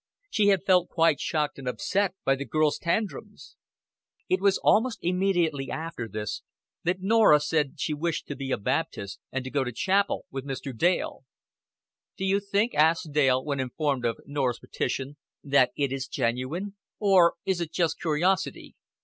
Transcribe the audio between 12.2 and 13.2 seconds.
you think," asked